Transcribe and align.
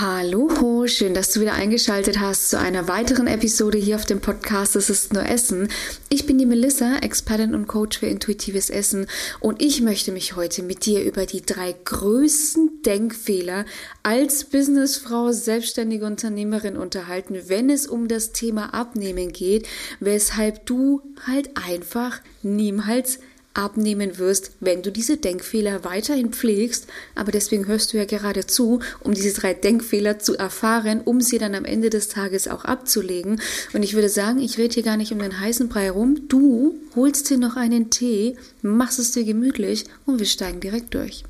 Hallo, 0.00 0.86
schön, 0.86 1.12
dass 1.12 1.30
du 1.30 1.42
wieder 1.42 1.52
eingeschaltet 1.52 2.20
hast 2.20 2.48
zu 2.48 2.58
einer 2.58 2.88
weiteren 2.88 3.26
Episode 3.26 3.76
hier 3.76 3.96
auf 3.96 4.06
dem 4.06 4.22
Podcast 4.22 4.74
Es 4.74 4.88
ist 4.88 5.12
nur 5.12 5.26
Essen. 5.26 5.68
Ich 6.08 6.24
bin 6.24 6.38
die 6.38 6.46
Melissa, 6.46 6.96
Expertin 7.02 7.54
und 7.54 7.66
Coach 7.66 7.98
für 7.98 8.06
intuitives 8.06 8.70
Essen 8.70 9.06
und 9.40 9.60
ich 9.60 9.82
möchte 9.82 10.10
mich 10.10 10.36
heute 10.36 10.62
mit 10.62 10.86
dir 10.86 11.04
über 11.04 11.26
die 11.26 11.42
drei 11.42 11.74
größten 11.84 12.80
Denkfehler 12.80 13.66
als 14.02 14.44
Businessfrau, 14.44 15.32
selbstständige 15.32 16.06
Unternehmerin 16.06 16.78
unterhalten, 16.78 17.38
wenn 17.48 17.68
es 17.68 17.86
um 17.86 18.08
das 18.08 18.32
Thema 18.32 18.72
Abnehmen 18.72 19.32
geht, 19.32 19.68
weshalb 19.98 20.64
du 20.64 21.02
halt 21.26 21.50
einfach 21.58 22.22
niemals 22.42 23.18
abnehmen 23.54 24.18
wirst, 24.18 24.52
wenn 24.60 24.82
du 24.82 24.92
diese 24.92 25.16
Denkfehler 25.16 25.84
weiterhin 25.84 26.32
pflegst. 26.32 26.86
Aber 27.14 27.32
deswegen 27.32 27.66
hörst 27.66 27.92
du 27.92 27.98
ja 27.98 28.04
gerade 28.04 28.46
zu, 28.46 28.80
um 29.00 29.14
diese 29.14 29.32
drei 29.38 29.54
Denkfehler 29.54 30.18
zu 30.18 30.36
erfahren, 30.36 31.00
um 31.04 31.20
sie 31.20 31.38
dann 31.38 31.54
am 31.54 31.64
Ende 31.64 31.90
des 31.90 32.08
Tages 32.08 32.48
auch 32.48 32.64
abzulegen. 32.64 33.40
Und 33.72 33.82
ich 33.82 33.94
würde 33.94 34.08
sagen, 34.08 34.38
ich 34.40 34.58
rede 34.58 34.74
hier 34.74 34.82
gar 34.82 34.96
nicht 34.96 35.12
um 35.12 35.18
den 35.18 35.40
heißen 35.40 35.68
Brei 35.68 35.90
rum. 35.90 36.28
Du 36.28 36.78
holst 36.96 37.30
dir 37.30 37.38
noch 37.38 37.56
einen 37.56 37.90
Tee, 37.90 38.36
machst 38.62 38.98
es 38.98 39.12
dir 39.12 39.24
gemütlich 39.24 39.84
und 40.06 40.18
wir 40.18 40.26
steigen 40.26 40.60
direkt 40.60 40.94
durch. 40.94 41.24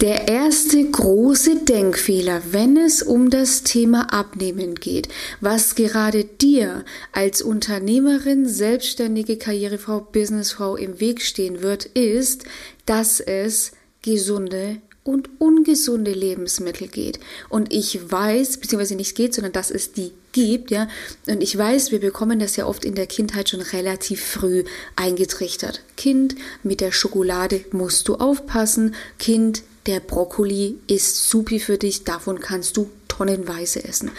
Der 0.00 0.28
erste 0.28 0.82
große 0.82 1.56
Denkfehler, 1.66 2.40
wenn 2.52 2.78
es 2.78 3.02
um 3.02 3.28
das 3.28 3.64
Thema 3.64 4.10
Abnehmen 4.14 4.76
geht, 4.76 5.08
was 5.42 5.74
gerade 5.74 6.24
dir 6.24 6.86
als 7.12 7.42
Unternehmerin, 7.42 8.48
selbstständige 8.48 9.36
Karrierefrau, 9.36 10.00
Businessfrau 10.00 10.76
im 10.76 11.00
Weg 11.00 11.20
stehen 11.20 11.60
wird, 11.60 11.84
ist, 11.84 12.44
dass 12.86 13.20
es 13.20 13.72
gesunde 14.00 14.78
und 15.04 15.28
ungesunde 15.38 16.12
Lebensmittel 16.12 16.88
geht. 16.88 17.20
Und 17.50 17.70
ich 17.70 18.10
weiß, 18.10 18.56
beziehungsweise 18.56 18.94
nicht 18.94 19.14
geht, 19.14 19.34
sondern 19.34 19.52
dass 19.52 19.70
es 19.70 19.92
die 19.92 20.12
gibt, 20.32 20.70
ja. 20.70 20.88
Und 21.26 21.42
ich 21.42 21.56
weiß, 21.58 21.90
wir 21.90 22.00
bekommen 22.00 22.38
das 22.38 22.56
ja 22.56 22.64
oft 22.64 22.86
in 22.86 22.94
der 22.94 23.06
Kindheit 23.06 23.50
schon 23.50 23.60
relativ 23.60 24.24
früh 24.24 24.64
eingetrichtert. 24.96 25.82
Kind, 25.96 26.36
mit 26.62 26.80
der 26.80 26.92
Schokolade 26.92 27.66
musst 27.72 28.08
du 28.08 28.14
aufpassen. 28.14 28.94
Kind, 29.18 29.62
der 29.86 30.00
Brokkoli 30.00 30.78
ist 30.86 31.28
supi 31.28 31.58
für 31.58 31.78
dich, 31.78 32.04
davon 32.04 32.40
kannst 32.40 32.76
du 32.76 32.90
tonnenweise 33.08 33.84
essen. 33.84 34.10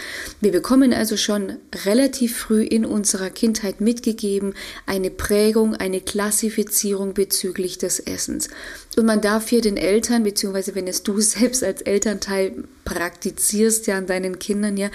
Wir 0.41 0.51
bekommen 0.51 0.93
also 0.93 1.17
schon 1.17 1.57
relativ 1.85 2.37
früh 2.37 2.63
in 2.63 2.85
unserer 2.85 3.29
Kindheit 3.29 3.81
mitgegeben 3.81 4.53
eine 4.85 5.09
Prägung, 5.09 5.75
eine 5.75 6.01
Klassifizierung 6.01 7.13
bezüglich 7.13 7.77
des 7.79 7.99
Essens. 7.99 8.49
Und 8.97 9.05
man 9.05 9.21
darf 9.21 9.49
hier 9.49 9.61
den 9.61 9.77
Eltern, 9.77 10.23
beziehungsweise 10.23 10.75
wenn 10.75 10.87
es 10.87 11.03
du 11.03 11.19
selbst 11.21 11.63
als 11.63 11.81
Elternteil 11.81 12.63
praktizierst, 12.85 13.87
ja 13.87 13.97
an 13.97 14.07
deinen 14.07 14.37
Kindern, 14.37 14.77
ja, 14.77 14.89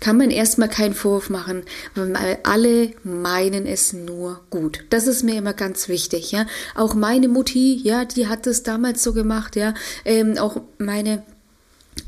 kann 0.00 0.16
man 0.16 0.30
erstmal 0.30 0.68
keinen 0.68 0.94
Vorwurf 0.94 1.30
machen, 1.30 1.62
weil 1.94 2.38
alle 2.42 2.92
meinen 3.04 3.66
es 3.66 3.92
nur 3.92 4.40
gut. 4.50 4.84
Das 4.90 5.06
ist 5.06 5.22
mir 5.22 5.36
immer 5.36 5.52
ganz 5.52 5.88
wichtig, 5.88 6.32
ja. 6.32 6.46
Auch 6.74 6.94
meine 6.94 7.28
Mutti, 7.28 7.80
ja, 7.82 8.04
die 8.04 8.26
hat 8.26 8.46
es 8.46 8.62
damals 8.62 9.02
so 9.02 9.12
gemacht, 9.12 9.56
ja. 9.56 9.74
Ähm, 10.04 10.38
auch 10.38 10.56
meine 10.78 11.22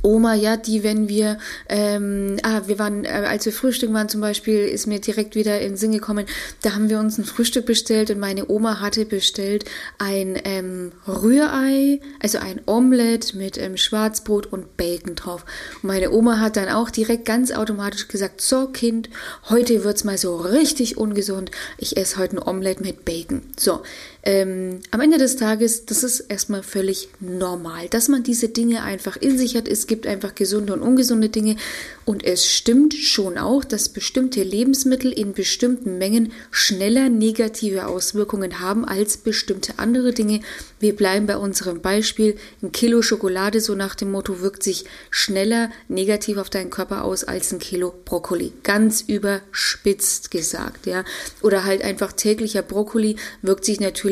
Oma, 0.03 0.35
ja, 0.35 0.57
die, 0.57 0.83
wenn 0.83 1.09
wir, 1.09 1.39
ähm, 1.69 2.37
ah, 2.43 2.63
wir 2.67 2.79
waren, 2.79 3.05
äh, 3.05 3.09
als 3.09 3.45
wir 3.45 3.53
frühstücken 3.53 3.95
waren 3.95 4.09
zum 4.09 4.21
Beispiel, 4.21 4.61
ist 4.65 4.87
mir 4.87 5.01
direkt 5.01 5.35
wieder 5.35 5.61
in 5.61 5.73
den 5.73 5.77
Sinn 5.77 5.93
gekommen, 5.93 6.27
da 6.63 6.75
haben 6.75 6.91
wir 6.91 6.99
uns 6.99 7.19
ein 7.19 7.25
Frühstück 7.25 7.67
bestellt 7.67 8.11
und 8.11 8.19
meine 8.19 8.49
Oma 8.49 8.81
hatte 8.81 9.07
bestellt 9.07 9.65
ein 9.99 10.39
ähm, 10.45 10.93
Rührei, 11.07 12.01
also 12.21 12.39
ein 12.39 12.61
Omelett 12.67 13.35
mit 13.35 13.59
ähm, 13.59 13.77
Schwarzbrot 13.77 14.47
und 14.47 14.77
Bacon 14.77 15.15
drauf. 15.15 15.45
Und 15.83 15.89
meine 15.89 16.11
Oma 16.11 16.41
hat 16.41 16.57
dann 16.57 16.69
auch 16.69 16.91
direkt 16.91 17.25
ganz 17.25 17.53
automatisch 17.53 18.09
gesagt, 18.09 18.41
so 18.41 18.69
Kind, 18.69 19.09
heute 19.49 19.85
wird's 19.85 20.05
mal 20.05 20.19
so 20.19 20.37
richtig 20.37 20.99
ungesund, 20.99 21.51
ich 21.79 21.97
esse 21.97 22.19
heute 22.19 22.37
ein 22.37 22.43
Omelett 22.43 22.81
mit 22.81 23.05
Bacon. 23.05 23.43
So, 23.59 23.83
ähm, 24.25 24.79
am 24.93 25.01
Ende 25.01 25.19
des 25.19 25.35
Tages, 25.35 25.85
das 25.85 26.05
ist 26.05 26.21
erstmal 26.21 26.63
völlig 26.63 27.09
normal, 27.19 27.89
dass 27.89 28.07
man 28.07 28.23
diese 28.23 28.49
Dinge 28.49 28.83
einfach 28.83 29.17
in 29.17 29.37
sich 29.37 29.57
hat. 29.57 29.67
Es 29.67 29.89
gibt 29.89 30.07
einfach 30.07 30.37
gesunde 30.37 30.73
und 30.75 30.81
ungesunde 30.81 31.29
Dinge. 31.29 31.57
Und 32.05 32.25
es 32.25 32.47
stimmt 32.47 32.95
schon 32.95 33.37
auch, 33.37 33.65
dass 33.65 33.89
bestimmte 33.89 34.45
Lebensmittel 34.45 35.13
in 35.13 35.33
bestimmten 35.33 35.99
Mengen 35.99 36.33
schneller 36.53 37.09
negative 37.09 37.87
Auswirkungen 37.87 38.61
haben 38.61 38.85
als 38.85 39.17
bestimmte 39.17 39.79
andere 39.79 40.13
Dinge. 40.13 40.41
Wir 40.79 40.95
bleiben 40.95 41.27
bei 41.27 41.37
unserem 41.37 41.81
Beispiel. 41.81 42.37
Ein 42.63 42.71
Kilo 42.71 43.03
Schokolade, 43.03 43.61
so 43.61 43.75
nach 43.75 43.97
dem 43.97 44.13
Motto, 44.13 44.41
wirkt 44.41 44.63
sich 44.63 44.85
schneller 45.11 45.71
negativ 45.89 46.37
auf 46.37 46.51
deinen 46.51 46.71
Körper 46.71 47.05
aus 47.05 47.25
als 47.25 47.53
ein 47.53 47.59
Kilo 47.59 47.93
Brokkoli. 48.05 48.53
Ganz 48.63 49.01
überspitzt 49.01 50.31
gesagt, 50.31 50.87
ja. 50.87 51.05
Oder 51.41 51.65
halt 51.65 51.83
einfach 51.83 52.13
täglicher 52.13 52.63
Brokkoli 52.63 53.17
wirkt 53.43 53.65
sich 53.65 53.81
natürlich 53.81 54.12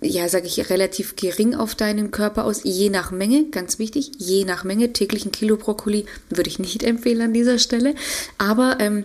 ja, 0.00 0.28
sage 0.28 0.46
ich, 0.46 0.70
relativ 0.70 1.16
gering 1.16 1.54
auf 1.54 1.74
deinen 1.74 2.10
Körper 2.10 2.44
aus, 2.44 2.60
je 2.64 2.90
nach 2.90 3.10
Menge, 3.10 3.46
ganz 3.50 3.78
wichtig, 3.78 4.12
je 4.18 4.44
nach 4.44 4.64
Menge, 4.64 4.92
täglich 4.92 5.24
ein 5.24 5.32
Kilo 5.32 5.56
Brokkoli 5.56 6.06
würde 6.28 6.50
ich 6.50 6.58
nicht 6.58 6.82
empfehlen 6.84 7.22
an 7.22 7.32
dieser 7.32 7.58
Stelle, 7.58 7.94
aber 8.38 8.76
ähm, 8.80 9.04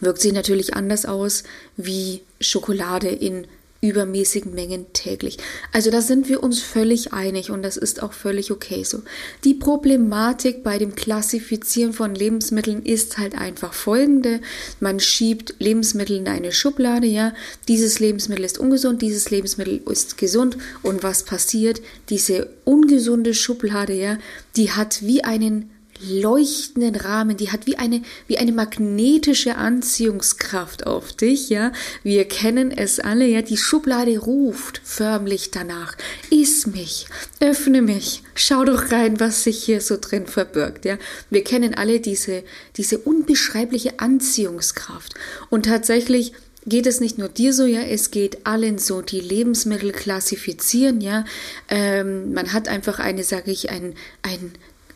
wirkt 0.00 0.20
sich 0.20 0.32
natürlich 0.32 0.74
anders 0.74 1.06
aus 1.06 1.42
wie 1.76 2.22
Schokolade 2.40 3.08
in 3.08 3.46
übermäßigen 3.80 4.54
Mengen 4.54 4.92
täglich. 4.92 5.38
Also 5.72 5.90
da 5.90 6.02
sind 6.02 6.28
wir 6.28 6.42
uns 6.42 6.60
völlig 6.60 7.12
einig 7.14 7.50
und 7.50 7.62
das 7.62 7.76
ist 7.76 8.02
auch 8.02 8.12
völlig 8.12 8.50
okay 8.50 8.84
so. 8.84 9.02
Die 9.44 9.54
Problematik 9.54 10.62
bei 10.62 10.76
dem 10.76 10.94
Klassifizieren 10.94 11.94
von 11.94 12.14
Lebensmitteln 12.14 12.82
ist 12.82 13.16
halt 13.16 13.36
einfach 13.36 13.72
folgende. 13.72 14.40
Man 14.80 15.00
schiebt 15.00 15.54
Lebensmittel 15.58 16.16
in 16.16 16.28
eine 16.28 16.52
Schublade, 16.52 17.06
ja. 17.06 17.32
Dieses 17.68 18.00
Lebensmittel 18.00 18.44
ist 18.44 18.58
ungesund, 18.58 19.00
dieses 19.00 19.30
Lebensmittel 19.30 19.80
ist 19.90 20.18
gesund 20.18 20.58
und 20.82 21.02
was 21.02 21.22
passiert? 21.22 21.80
Diese 22.10 22.50
ungesunde 22.64 23.32
Schublade, 23.32 23.94
ja, 23.94 24.18
die 24.56 24.70
hat 24.70 25.02
wie 25.02 25.24
einen 25.24 25.70
leuchtenden 26.02 26.96
Rahmen, 26.96 27.36
die 27.36 27.50
hat 27.50 27.66
wie 27.66 27.76
eine, 27.76 28.02
wie 28.26 28.38
eine 28.38 28.52
magnetische 28.52 29.56
Anziehungskraft 29.56 30.86
auf 30.86 31.12
dich, 31.12 31.48
ja. 31.48 31.72
Wir 32.02 32.26
kennen 32.26 32.70
es 32.70 33.00
alle, 33.00 33.26
ja. 33.26 33.42
Die 33.42 33.56
Schublade 33.56 34.18
ruft 34.18 34.80
förmlich 34.84 35.50
danach. 35.50 35.96
Iss 36.30 36.66
mich, 36.66 37.06
öffne 37.40 37.82
mich, 37.82 38.22
schau 38.34 38.64
doch 38.64 38.90
rein, 38.92 39.20
was 39.20 39.44
sich 39.44 39.62
hier 39.62 39.80
so 39.80 39.96
drin 40.00 40.26
verbirgt, 40.26 40.84
ja. 40.84 40.98
Wir 41.30 41.44
kennen 41.44 41.74
alle 41.74 42.00
diese, 42.00 42.42
diese 42.76 42.98
unbeschreibliche 42.98 44.00
Anziehungskraft. 44.00 45.14
Und 45.50 45.66
tatsächlich, 45.66 46.32
geht 46.66 46.86
es 46.86 47.00
nicht 47.00 47.18
nur 47.18 47.28
dir 47.28 47.52
so, 47.52 47.64
ja, 47.64 47.80
es 47.80 48.10
geht 48.10 48.46
allen 48.46 48.78
so, 48.78 49.00
die 49.02 49.20
Lebensmittel 49.20 49.92
klassifizieren, 49.92 51.00
ja. 51.00 51.24
Ähm, 51.68 52.32
man 52.34 52.52
hat 52.52 52.68
einfach 52.68 52.98
eine, 52.98 53.24
sage 53.24 53.50
ich, 53.50 53.70
ein, 53.70 53.94
ein 54.22 54.52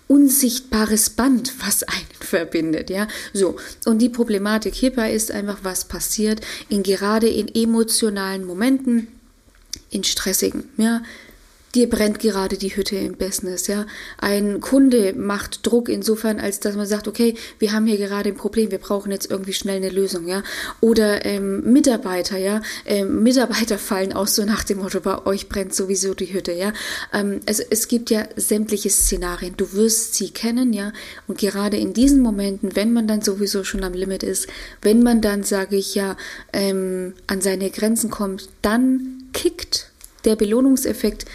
unsichtbares 0.06 1.10
Band, 1.10 1.52
was 1.64 1.82
einen 1.82 2.06
verbindet, 2.20 2.90
ja. 2.90 3.08
So. 3.32 3.56
Und 3.84 3.98
die 3.98 4.08
Problematik 4.08 4.74
hierbei 4.74 5.12
ist 5.12 5.30
einfach, 5.30 5.58
was 5.62 5.86
passiert 5.86 6.40
in 6.68 6.82
gerade 6.82 7.28
in 7.28 7.48
emotionalen 7.54 8.44
Momenten, 8.44 9.08
in 9.90 10.04
stressigen, 10.04 10.64
ja 10.76 11.02
dir 11.74 11.88
brennt 11.88 12.18
gerade 12.18 12.56
die 12.56 12.74
Hütte 12.74 12.96
im 12.96 13.16
Business, 13.16 13.66
ja. 13.66 13.86
Ein 14.18 14.60
Kunde 14.60 15.12
macht 15.14 15.66
Druck 15.66 15.88
insofern, 15.88 16.40
als 16.40 16.60
dass 16.60 16.76
man 16.76 16.86
sagt, 16.86 17.08
okay, 17.08 17.34
wir 17.58 17.72
haben 17.72 17.86
hier 17.86 17.98
gerade 17.98 18.30
ein 18.30 18.36
Problem, 18.36 18.70
wir 18.70 18.78
brauchen 18.78 19.10
jetzt 19.10 19.30
irgendwie 19.30 19.52
schnell 19.52 19.76
eine 19.76 19.90
Lösung, 19.90 20.26
ja. 20.26 20.42
Oder 20.80 21.24
ähm, 21.24 21.72
Mitarbeiter, 21.72 22.38
ja. 22.38 22.62
Ähm, 22.86 23.22
Mitarbeiter 23.22 23.78
fallen 23.78 24.12
aus 24.12 24.34
so 24.34 24.44
nach 24.44 24.64
dem 24.64 24.78
Motto, 24.78 25.00
bei 25.00 25.26
euch 25.26 25.48
brennt 25.48 25.74
sowieso 25.74 26.14
die 26.14 26.32
Hütte, 26.32 26.52
ja. 26.52 26.72
Ähm, 27.12 27.40
also 27.46 27.62
es 27.70 27.88
gibt 27.88 28.10
ja 28.10 28.24
sämtliche 28.36 28.90
Szenarien, 28.90 29.56
du 29.56 29.72
wirst 29.72 30.14
sie 30.14 30.30
kennen, 30.30 30.72
ja. 30.72 30.92
Und 31.26 31.38
gerade 31.38 31.76
in 31.76 31.92
diesen 31.92 32.20
Momenten, 32.20 32.76
wenn 32.76 32.92
man 32.92 33.08
dann 33.08 33.22
sowieso 33.22 33.64
schon 33.64 33.84
am 33.84 33.94
Limit 33.94 34.22
ist, 34.22 34.48
wenn 34.82 35.02
man 35.02 35.20
dann, 35.20 35.42
sage 35.42 35.76
ich 35.76 35.94
ja, 35.94 36.16
ähm, 36.52 37.14
an 37.26 37.40
seine 37.40 37.70
Grenzen 37.70 38.10
kommt, 38.10 38.48
dann 38.62 39.24
kickt 39.32 39.90
der 40.24 40.36
Belohnungseffekt 40.36 41.26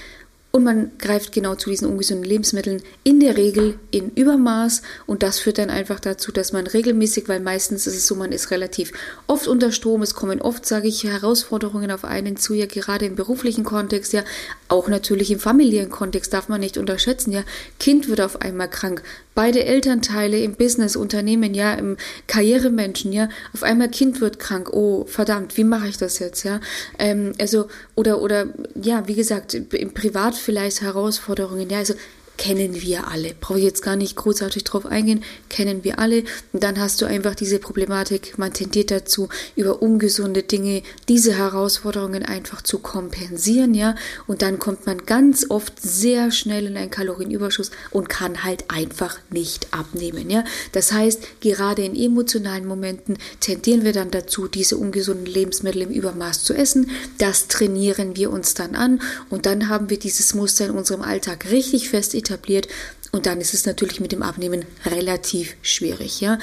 und 0.52 0.64
man 0.64 0.92
greift 0.98 1.32
genau 1.32 1.54
zu 1.54 1.70
diesen 1.70 1.88
ungesunden 1.88 2.26
Lebensmitteln 2.26 2.82
in 3.04 3.20
der 3.20 3.38
Regel 3.38 3.78
in 3.92 4.10
Übermaß. 4.10 4.82
Und 5.06 5.22
das 5.22 5.38
führt 5.38 5.60
dann 5.60 5.70
einfach 5.70 6.00
dazu, 6.00 6.32
dass 6.32 6.54
man 6.54 6.66
regelmäßig, 6.66 7.30
weil 7.30 7.40
meistens 7.40 7.86
ist 7.86 7.96
es 7.96 8.08
so, 8.08 8.16
man 8.16 8.32
ist 8.32 8.50
relativ 8.50 8.92
oft 9.28 9.48
unter 9.48 9.72
Strom, 9.72 10.02
es 10.02 10.16
kommen 10.16 10.42
oft, 10.42 10.66
sage 10.66 10.88
ich, 10.88 11.04
Herausforderungen 11.04 11.92
auf 11.92 12.04
einen 12.04 12.36
zu, 12.36 12.56
ja 12.56 12.66
gerade 12.66 13.06
im 13.06 13.16
beruflichen 13.16 13.64
Kontext, 13.64 14.12
ja. 14.12 14.24
Auch 14.70 14.88
natürlich 14.88 15.30
im 15.30 15.40
familiären 15.40 15.92
Kontext 15.92 16.34
darf 16.34 16.50
man 16.50 16.62
nicht 16.62 16.78
unterschätzen, 16.78 17.32
ja. 17.32 17.44
Kind 17.80 18.10
wird 18.10 18.22
auf 18.22 18.42
einmal 18.42 18.70
krank, 18.70 19.04
beide 19.36 19.64
Elternteile 19.64 20.40
im 20.40 20.56
Business, 20.56 20.96
Unternehmen, 20.96 21.54
ja 21.54 21.76
im 21.76 21.96
Karrieremenschen, 22.26 23.14
ja. 23.14 23.30
Auf 23.54 23.62
einmal 23.62 23.90
Kind 23.90 24.20
wird 24.20 24.40
krank, 24.40 24.74
oh 24.74 25.06
verdammt, 25.06 25.58
wie 25.58 25.64
mache 25.64 25.88
ich 25.88 25.98
das 25.98 26.18
jetzt, 26.18 26.44
ja? 26.44 26.60
Ähm, 26.98 27.34
also 27.40 27.68
oder 27.94 28.20
oder 28.22 28.48
ja 28.82 29.08
wie 29.08 29.16
gesagt 29.16 29.54
im 29.54 29.94
Privat 29.94 30.39
vielleicht 30.40 30.82
Herausforderungen. 30.82 31.70
Ja, 31.70 31.80
also 31.80 31.94
kennen 32.40 32.82
wir 32.82 33.10
alle. 33.10 33.36
Brauche 33.40 33.60
ich 33.60 33.66
jetzt 33.66 33.84
gar 33.84 33.98
nicht 33.98 34.16
großartig 34.16 34.64
drauf 34.64 34.86
eingehen, 34.86 35.24
kennen 35.50 35.84
wir 35.84 36.00
alle. 36.00 36.24
Und 36.54 36.64
dann 36.64 36.80
hast 36.80 37.02
du 37.02 37.06
einfach 37.06 37.36
diese 37.36 37.60
Problematik, 37.60 38.40
man 38.40 38.54
tendiert 38.54 38.92
dazu, 38.92 39.28
über 39.58 39.82
ungesunde 39.82 40.42
Dinge 40.42 40.82
diese 41.10 41.38
Herausforderungen 41.38 42.24
einfach 42.24 42.62
zu 42.62 42.80
kompensieren, 42.80 43.74
ja. 43.74 43.96
Und 44.26 44.42
dann 44.42 44.58
kommt 44.58 44.86
man 44.86 45.06
ganz 45.06 45.48
oft 45.50 45.82
sehr 45.82 46.32
schnell 46.32 46.66
in 46.66 46.78
einen 46.78 46.90
Kalorienüberschuss 46.90 47.72
und 47.92 48.08
kann 48.08 48.44
halt 48.44 48.64
einfach 48.70 49.20
nicht 49.30 49.68
abnehmen, 49.72 50.30
ja. 50.30 50.46
Das 50.72 50.94
heißt, 50.94 51.42
gerade 51.42 51.84
in 51.84 51.96
emotionalen 51.96 52.66
Momenten 52.66 53.18
tendieren 53.42 53.84
wir 53.84 53.92
dann 53.92 54.12
dazu, 54.12 54.48
diese 54.48 54.78
ungesunden 54.78 55.26
Lebensmittel 55.26 55.82
im 55.82 55.90
Übermaß 55.90 56.46
zu 56.46 56.54
essen. 56.54 56.90
Das 57.18 57.50
trainieren 57.50 58.16
wir 58.16 58.32
uns 58.32 58.54
dann 58.54 58.76
an 58.76 59.02
und 59.30 59.46
dann 59.46 59.68
haben 59.68 59.90
wir 59.90 60.00
dieses 60.00 60.34
Muster 60.34 60.68
in 60.68 60.72
unserem 60.72 61.02
Alltag 61.02 61.52
richtig 61.52 61.90
fest 61.90 62.16
etabliert 62.16 62.29
etabliert 62.30 62.68
und 63.12 63.26
dann 63.26 63.42
ist 63.42 63.54
es 63.54 63.66
natürlich 63.66 64.00
mit 64.00 64.12
dem 64.12 64.22
Abnehmen 64.22 64.66
relativ 64.86 65.56
schwierig, 65.62 66.22
ja. 66.22 66.38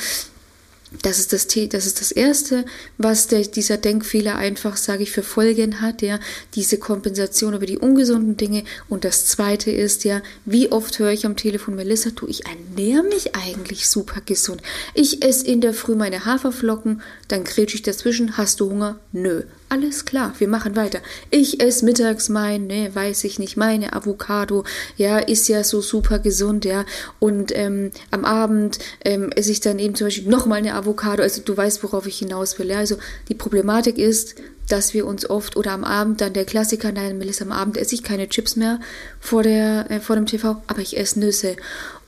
Das 1.02 1.18
ist 1.18 1.32
das, 1.32 1.48
das 1.48 1.86
ist 1.86 2.00
das 2.00 2.12
Erste, 2.12 2.64
was 2.96 3.26
der, 3.26 3.42
dieser 3.42 3.76
Denkfehler 3.76 4.36
einfach, 4.36 4.76
sage 4.76 5.02
ich, 5.02 5.10
für 5.10 5.24
Folgen 5.24 5.80
hat, 5.80 6.00
ja, 6.00 6.20
diese 6.54 6.78
Kompensation 6.78 7.54
über 7.54 7.66
die 7.66 7.76
ungesunden 7.76 8.36
Dinge. 8.36 8.62
Und 8.88 9.04
das 9.04 9.26
Zweite 9.26 9.72
ist 9.72 10.04
ja, 10.04 10.22
wie 10.44 10.70
oft 10.70 10.98
höre 11.00 11.10
ich 11.10 11.26
am 11.26 11.36
Telefon, 11.36 11.74
Melissa, 11.74 12.10
du, 12.10 12.28
ich 12.28 12.46
ernähre 12.46 13.02
mich 13.02 13.34
eigentlich 13.34 13.88
super 13.88 14.20
gesund. 14.24 14.62
Ich 14.94 15.24
esse 15.24 15.44
in 15.46 15.60
der 15.60 15.74
Früh 15.74 15.96
meine 15.96 16.24
Haferflocken, 16.24 17.02
dann 17.26 17.42
kretsch 17.42 17.74
ich 17.74 17.82
dazwischen, 17.82 18.36
hast 18.36 18.60
du 18.60 18.70
Hunger? 18.70 19.00
Nö. 19.12 19.42
Alles 19.68 20.04
klar, 20.04 20.32
wir 20.38 20.46
machen 20.46 20.76
weiter. 20.76 21.00
Ich 21.30 21.60
esse 21.60 21.84
mittags 21.84 22.28
mein, 22.28 22.68
ne, 22.68 22.94
weiß 22.94 23.24
ich 23.24 23.40
nicht, 23.40 23.56
meine 23.56 23.94
Avocado, 23.94 24.62
ja, 24.96 25.18
ist 25.18 25.48
ja 25.48 25.64
so 25.64 25.80
super 25.80 26.20
gesund, 26.20 26.64
ja. 26.64 26.84
Und 27.18 27.50
ähm, 27.52 27.90
am 28.12 28.24
Abend 28.24 28.78
ähm, 29.04 29.30
esse 29.34 29.50
ich 29.50 29.60
dann 29.60 29.80
eben 29.80 29.96
zum 29.96 30.06
Beispiel 30.06 30.28
nochmal 30.28 30.58
eine 30.58 30.74
Avocado. 30.74 31.24
Also 31.24 31.42
du 31.42 31.56
weißt, 31.56 31.82
worauf 31.82 32.06
ich 32.06 32.18
hinaus 32.18 32.60
will. 32.60 32.68
Ja? 32.68 32.78
Also 32.78 32.96
die 33.28 33.34
Problematik 33.34 33.98
ist, 33.98 34.36
dass 34.68 34.94
wir 34.94 35.06
uns 35.06 35.28
oft 35.28 35.56
oder 35.56 35.72
am 35.72 35.84
Abend 35.84 36.20
dann 36.20 36.32
der 36.32 36.44
Klassiker, 36.44 36.92
nein, 36.92 37.18
Melissa, 37.18 37.44
am 37.44 37.52
Abend 37.52 37.76
esse 37.76 37.94
ich 37.94 38.02
keine 38.02 38.28
Chips 38.28 38.56
mehr 38.56 38.80
vor, 39.20 39.42
der, 39.42 39.90
äh, 39.90 40.00
vor 40.00 40.16
dem 40.16 40.26
TV, 40.26 40.62
aber 40.66 40.80
ich 40.80 40.96
esse 40.96 41.20
Nüsse. 41.20 41.56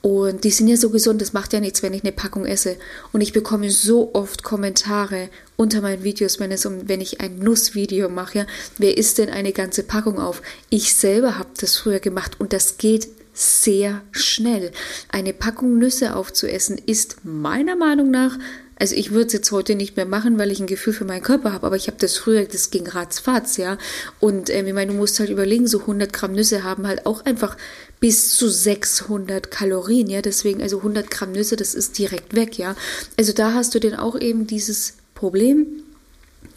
Und 0.01 0.43
die 0.43 0.51
sind 0.51 0.67
ja 0.67 0.77
so 0.77 0.89
gesund, 0.89 1.21
das 1.21 1.33
macht 1.33 1.51
ja 1.51 1.59
nichts, 1.59 1.83
wenn 1.83 1.93
ich 1.93 2.03
eine 2.03 2.13
Packung 2.13 2.45
esse. 2.45 2.77
Und 3.11 3.21
ich 3.21 3.33
bekomme 3.33 3.69
so 3.69 4.11
oft 4.13 4.43
Kommentare 4.43 5.29
unter 5.57 5.81
meinen 5.81 6.03
Videos, 6.03 6.39
wenn 6.39 6.51
es 6.51 6.65
um, 6.65 6.87
wenn 6.87 7.01
ich 7.01 7.19
ein 7.19 7.39
Nussvideo 7.39 8.07
mache, 8.07 8.47
wer 8.77 8.97
isst 8.97 9.17
denn 9.17 9.29
eine 9.29 9.51
ganze 9.51 9.83
Packung 9.83 10.19
auf? 10.19 10.41
Ich 10.69 10.95
selber 10.95 11.37
habe 11.37 11.49
das 11.59 11.75
früher 11.77 11.99
gemacht 11.99 12.39
und 12.39 12.53
das 12.53 12.77
geht 12.77 13.09
sehr 13.33 14.01
schnell. 14.11 14.71
Eine 15.09 15.33
Packung 15.33 15.77
Nüsse 15.77 16.15
aufzuessen 16.15 16.77
ist 16.77 17.23
meiner 17.23 17.75
Meinung 17.75 18.11
nach 18.11 18.37
also 18.79 18.95
ich 18.95 19.11
würde 19.11 19.27
es 19.27 19.33
jetzt 19.33 19.51
heute 19.51 19.75
nicht 19.75 19.97
mehr 19.97 20.05
machen, 20.05 20.39
weil 20.39 20.51
ich 20.51 20.61
ein 20.61 20.67
Gefühl 20.67 20.93
für 20.93 21.03
meinen 21.03 21.21
Körper 21.21 21.51
habe, 21.51 21.67
aber 21.67 21.75
ich 21.75 21.87
habe 21.87 21.97
das 21.99 22.17
früher, 22.17 22.45
das 22.45 22.71
ging 22.71 22.87
ratzfatz, 22.87 23.57
ja. 23.57 23.77
Und 24.21 24.49
ähm, 24.49 24.67
ich 24.67 24.73
meine, 24.73 24.93
du 24.93 24.97
musst 24.97 25.19
halt 25.19 25.29
überlegen, 25.29 25.67
so 25.67 25.81
100 25.81 26.13
Gramm 26.13 26.31
Nüsse 26.31 26.63
haben 26.63 26.87
halt 26.87 27.05
auch 27.05 27.25
einfach 27.25 27.57
bis 27.99 28.35
zu 28.37 28.47
600 28.47 29.51
Kalorien, 29.51 30.09
ja. 30.09 30.21
Deswegen, 30.21 30.61
also 30.61 30.77
100 30.77 31.11
Gramm 31.11 31.33
Nüsse, 31.33 31.57
das 31.57 31.75
ist 31.75 31.97
direkt 31.97 32.35
weg, 32.35 32.57
ja. 32.57 32.75
Also 33.17 33.33
da 33.33 33.53
hast 33.53 33.75
du 33.75 33.79
dann 33.79 33.95
auch 33.95 34.17
eben 34.17 34.47
dieses 34.47 34.93
Problem, 35.13 35.83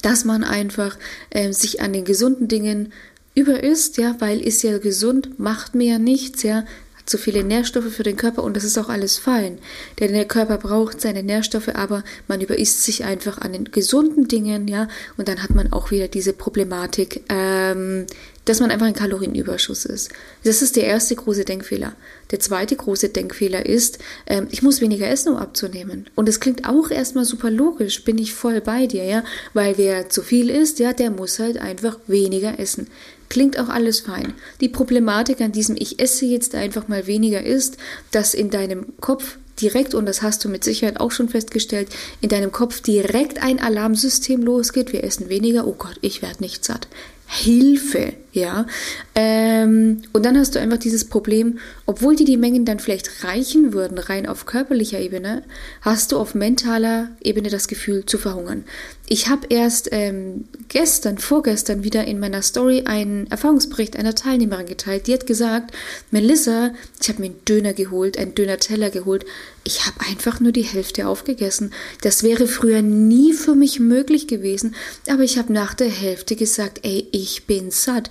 dass 0.01 0.25
man 0.25 0.45
einfach 0.45 0.97
äh, 1.31 1.53
sich 1.53 1.81
an 1.81 1.93
den 1.93 2.05
gesunden 2.05 2.47
Dingen 2.47 2.93
über 3.35 3.65
ist, 3.65 3.97
ja, 3.97 4.15
weil 4.21 4.41
ist 4.41 4.63
ja 4.63 4.79
gesund, 4.79 5.41
macht 5.41 5.75
mir 5.75 5.93
ja 5.93 5.99
nichts, 5.99 6.45
ja, 6.45 6.65
zu 7.13 7.19
viele 7.19 7.45
Nährstoffe 7.45 7.93
für 7.93 8.03
den 8.03 8.17
Körper 8.17 8.43
und 8.43 8.57
das 8.57 8.65
ist 8.65 8.79
auch 8.79 8.89
alles 8.89 9.19
fein. 9.19 9.59
Denn 10.01 10.13
der 10.15 10.25
Körper 10.25 10.59
braucht 10.59 11.01
seine 11.01 11.23
Nährstoffe, 11.23 11.69
aber 11.69 12.03
man 12.27 12.41
überisst 12.41 12.83
sich 12.83 13.05
einfach 13.05 13.39
an 13.39 13.53
den 13.53 13.67
gesunden 13.67 14.27
Dingen, 14.27 14.67
ja, 14.67 14.89
und 15.19 15.29
dann 15.29 15.43
hat 15.43 15.51
man 15.51 15.73
auch 15.73 15.91
wieder 15.91 16.09
diese 16.09 16.33
Problematik, 16.33 17.23
ähm, 17.29 18.07
dass 18.45 18.61
man 18.61 18.71
einfach 18.71 18.87
ein 18.87 18.95
Kalorienüberschuss 18.95 19.85
ist. 19.85 20.11
Das 20.45 20.63
ist 20.63 20.77
der 20.77 20.85
erste 20.85 21.15
große 21.15 21.45
Denkfehler. 21.45 21.95
Der 22.31 22.41
zweite 22.41 22.75
große 22.75 23.11
Denkfehler 23.11 23.65
ist, 23.67 23.99
ähm, 24.27 24.49
ich 24.51 24.63
muss 24.63 24.81
weniger 24.81 25.09
essen, 25.09 25.33
um 25.33 25.39
abzunehmen. 25.39 26.09
Und 26.15 26.29
das 26.29 26.41
klingt 26.41 26.69
auch 26.69 26.91
erstmal 26.91 27.25
super 27.25 27.51
logisch, 27.51 28.05
bin 28.05 28.19
ich 28.19 28.35
voll 28.35 28.61
bei 28.61 28.87
dir, 28.87 29.05
ja, 29.05 29.25
weil 29.55 29.79
wer 29.79 30.09
zu 30.09 30.23
viel 30.23 30.51
isst, 30.51 30.79
ja, 30.79 30.93
der 30.93 31.11
muss 31.11 31.39
halt 31.39 31.59
einfach 31.59 31.99
weniger 32.07 32.59
essen. 32.59 32.89
Klingt 33.29 33.59
auch 33.59 33.69
alles 33.69 34.01
fein. 34.01 34.35
Die 34.61 34.69
Problematik 34.69 35.41
an 35.41 35.53
diesem 35.53 35.77
Ich 35.79 36.01
esse 36.01 36.27
jetzt 36.27 36.55
einfach 36.55 36.89
mal 36.89 37.07
weniger 37.07 37.43
ist, 37.43 37.79
dass 38.11 38.35
in 38.35 38.51
deinem 38.51 38.99
Kopf 39.01 39.39
direkt, 39.61 39.95
und 39.95 40.07
das 40.07 40.21
hast 40.21 40.45
du 40.45 40.49
mit 40.49 40.65
Sicherheit 40.65 41.01
auch 41.01 41.13
schon 41.13 41.29
festgestellt, 41.29 41.89
in 42.21 42.29
deinem 42.29 42.53
Kopf 42.53 42.81
direkt 42.81 43.43
ein 43.43 43.59
Alarmsystem 43.59 44.43
losgeht. 44.43 44.93
Wir 44.93 45.05
essen 45.05 45.29
weniger. 45.29 45.67
Oh 45.67 45.75
Gott, 45.79 45.97
ich 46.03 46.21
werde 46.21 46.43
nicht 46.43 46.65
satt. 46.65 46.89
Hilfe, 47.27 48.13
ja. 48.33 48.67
Ähm, 49.15 50.03
und 50.13 50.25
dann 50.25 50.39
hast 50.39 50.55
du 50.55 50.59
einfach 50.59 50.79
dieses 50.79 51.05
Problem, 51.05 51.59
obwohl 51.87 52.17
dir 52.17 52.25
die 52.25 52.39
Mengen 52.39 52.65
dann 52.65 52.79
vielleicht 52.79 53.25
reichen 53.25 53.73
würden, 53.73 53.99
rein 53.99 54.27
auf 54.27 54.47
körperlicher 54.47 54.99
Ebene, 54.99 55.43
hast 55.83 56.13
du 56.13 56.19
auf 56.19 56.35
mentaler 56.35 57.11
Ebene 57.23 57.51
das 57.51 57.69
Gefühl 57.69 58.07
zu 58.07 58.19
verhungern. 58.19 58.65
Ich 59.09 59.29
habe 59.29 59.49
erst 59.51 59.91
ähm, 59.93 60.47
gestern, 60.69 61.19
vorgestern 61.19 61.85
wieder 61.85 62.07
in 62.07 62.19
meiner 62.19 62.41
Story 62.41 62.85
einen 62.87 63.27
Erfahrungsbericht 63.27 63.97
einer 63.97 64.15
Teilnehmerin 64.15 64.65
geteilt. 64.65 65.07
Die 65.07 65.13
hat 65.13 65.27
gesagt, 65.27 65.73
Melissa, 66.11 66.73
ich 66.99 67.11
habe 67.11 67.21
mir 67.21 67.27
einen 67.27 67.45
Döner 67.45 67.75
geholt, 67.75 68.17
einen 68.17 68.35
Döner-Teller 68.35 68.89
geholt. 68.89 69.27
Ich 69.65 69.87
habe 69.87 70.01
einfach 70.09 70.41
nur 70.41 70.53
die 70.53 70.63
Hälfte 70.63 71.07
aufgegessen. 71.07 71.73
Das 72.01 72.23
wäre 72.23 72.47
früher 72.47 72.81
nie 72.81 73.35
für 73.35 73.55
mich 73.55 73.81
möglich 73.81 74.29
gewesen, 74.29 74.75
aber 75.09 75.23
ich 75.25 75.37
habe 75.37 75.53
nach 75.53 75.75
der 75.75 75.91
Hälfte 75.91 76.35
gesagt, 76.35 76.81
ey, 76.83 77.07
ich 77.13 77.47
bin 77.47 77.71
satt. 77.71 78.09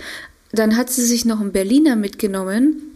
Dann 0.53 0.77
hat 0.77 0.89
sie 0.89 1.05
sich 1.05 1.25
noch 1.25 1.39
einen 1.39 1.51
Berliner 1.51 1.95
mitgenommen 1.95 2.91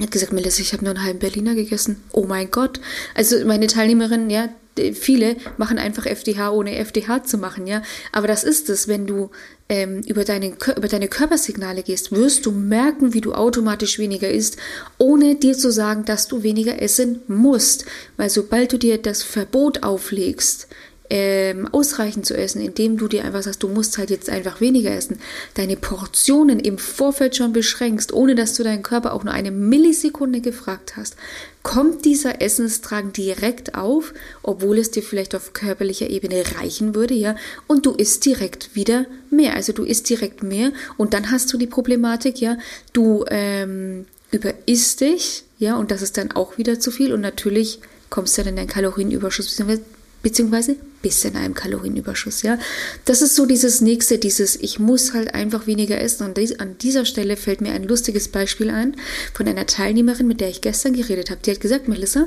hat 0.00 0.10
gesagt, 0.10 0.32
Melissa, 0.32 0.60
ich 0.60 0.72
habe 0.72 0.84
nur 0.84 0.94
einen 0.94 1.04
halben 1.04 1.18
Berliner 1.18 1.54
gegessen. 1.54 2.02
Oh 2.12 2.24
mein 2.24 2.50
Gott. 2.50 2.80
Also 3.14 3.44
meine 3.44 3.66
Teilnehmerin, 3.66 4.30
ja, 4.30 4.48
viele 4.94 5.36
machen 5.56 5.78
einfach 5.78 6.06
FDH 6.06 6.52
ohne 6.52 6.76
FDH 6.76 7.24
zu 7.24 7.36
machen, 7.36 7.66
ja. 7.66 7.82
Aber 8.12 8.28
das 8.28 8.44
ist 8.44 8.70
es, 8.70 8.86
wenn 8.86 9.06
du 9.06 9.30
ähm, 9.68 10.02
über, 10.02 10.24
deine, 10.24 10.54
über 10.76 10.86
deine 10.88 11.08
Körpersignale 11.08 11.82
gehst, 11.82 12.12
wirst 12.12 12.46
du 12.46 12.52
merken, 12.52 13.12
wie 13.12 13.20
du 13.20 13.32
automatisch 13.32 13.98
weniger 13.98 14.30
isst, 14.30 14.56
ohne 14.98 15.34
dir 15.34 15.58
zu 15.58 15.72
sagen, 15.72 16.04
dass 16.04 16.28
du 16.28 16.44
weniger 16.44 16.80
essen 16.80 17.20
musst. 17.26 17.84
Weil 18.16 18.30
sobald 18.30 18.72
du 18.72 18.78
dir 18.78 18.98
das 18.98 19.24
Verbot 19.24 19.82
auflegst, 19.82 20.68
ähm, 21.10 21.66
ausreichend 21.72 22.26
zu 22.26 22.36
essen, 22.36 22.60
indem 22.60 22.96
du 22.98 23.08
dir 23.08 23.24
einfach 23.24 23.42
sagst, 23.42 23.62
du 23.62 23.68
musst 23.68 23.98
halt 23.98 24.10
jetzt 24.10 24.28
einfach 24.30 24.60
weniger 24.60 24.90
essen, 24.90 25.18
deine 25.54 25.76
Portionen 25.76 26.60
im 26.60 26.78
Vorfeld 26.78 27.36
schon 27.36 27.52
beschränkst, 27.52 28.12
ohne 28.12 28.34
dass 28.34 28.54
du 28.54 28.62
deinen 28.62 28.82
Körper 28.82 29.12
auch 29.12 29.24
nur 29.24 29.32
eine 29.32 29.50
Millisekunde 29.50 30.40
gefragt 30.40 30.96
hast, 30.96 31.16
kommt 31.62 32.04
dieser 32.04 32.40
Essensdrang 32.40 33.12
direkt 33.12 33.74
auf, 33.74 34.14
obwohl 34.42 34.78
es 34.78 34.90
dir 34.90 35.02
vielleicht 35.02 35.34
auf 35.34 35.52
körperlicher 35.52 36.08
Ebene 36.08 36.42
reichen 36.58 36.94
würde, 36.94 37.14
ja, 37.14 37.36
und 37.66 37.86
du 37.86 37.92
isst 37.92 38.24
direkt 38.24 38.74
wieder 38.74 39.06
mehr. 39.30 39.54
Also 39.54 39.72
du 39.72 39.84
isst 39.84 40.08
direkt 40.08 40.42
mehr 40.42 40.72
und 40.96 41.14
dann 41.14 41.30
hast 41.30 41.52
du 41.52 41.58
die 41.58 41.66
Problematik, 41.66 42.40
ja, 42.40 42.56
du 42.92 43.24
ähm, 43.28 44.06
überisst 44.30 45.00
dich, 45.00 45.44
ja, 45.58 45.76
und 45.76 45.90
das 45.90 46.02
ist 46.02 46.16
dann 46.16 46.32
auch 46.32 46.58
wieder 46.58 46.80
zu 46.80 46.90
viel 46.90 47.12
und 47.12 47.20
natürlich 47.20 47.80
kommst 48.10 48.38
du 48.38 48.42
dann 48.42 48.54
in 48.54 48.60
einen 48.60 48.68
Kalorienüberschuss 48.68 49.54
beziehungsweise 50.28 50.76
bis 51.00 51.24
in 51.24 51.36
einem 51.36 51.54
Kalorienüberschuss, 51.54 52.42
ja. 52.42 52.58
Das 53.06 53.22
ist 53.22 53.34
so 53.34 53.46
dieses 53.46 53.80
nächste, 53.80 54.18
dieses 54.18 54.56
ich 54.56 54.78
muss 54.78 55.14
halt 55.14 55.32
einfach 55.32 55.66
weniger 55.66 55.98
essen 55.98 56.26
und 56.26 56.38
an 56.60 56.76
dieser 56.78 57.06
Stelle 57.06 57.36
fällt 57.36 57.62
mir 57.62 57.72
ein 57.72 57.84
lustiges 57.84 58.28
Beispiel 58.28 58.68
ein 58.68 58.96
von 59.32 59.48
einer 59.48 59.64
Teilnehmerin, 59.64 60.26
mit 60.26 60.40
der 60.40 60.50
ich 60.50 60.60
gestern 60.60 60.92
geredet 60.92 61.30
habe. 61.30 61.40
Die 61.44 61.50
hat 61.50 61.60
gesagt, 61.60 61.88
Melissa, 61.88 62.26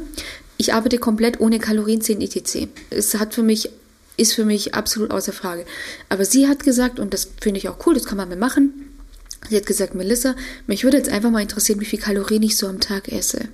ich 0.57 0.73
arbeite 0.73 0.97
komplett 0.97 1.39
ohne 1.39 1.59
Kalorien 1.59 2.01
10 2.01 2.21
etc. 2.21 2.67
Es 2.89 3.13
hat 3.15 3.35
für 3.35 3.43
mich 3.43 3.69
ist 4.17 4.33
für 4.33 4.45
mich 4.45 4.73
absolut 4.73 5.11
außer 5.11 5.33
Frage. 5.33 5.65
Aber 6.09 6.25
sie 6.25 6.47
hat 6.47 6.63
gesagt 6.63 6.99
und 6.99 7.13
das 7.13 7.29
finde 7.39 7.59
ich 7.59 7.69
auch 7.69 7.85
cool, 7.85 7.93
das 7.93 8.05
kann 8.05 8.17
man 8.17 8.29
mal 8.29 8.37
machen 8.37 8.91
Sie 9.49 9.55
hat 9.57 9.65
gesagt, 9.65 9.95
Melissa, 9.95 10.35
mich 10.67 10.83
würde 10.83 10.97
jetzt 10.97 11.09
einfach 11.09 11.31
mal 11.31 11.41
interessieren, 11.41 11.81
wie 11.81 11.85
viel 11.85 11.99
Kalorien 11.99 12.43
ich 12.43 12.57
so 12.57 12.67
am 12.67 12.79
Tag 12.79 13.11
esse 13.11 13.49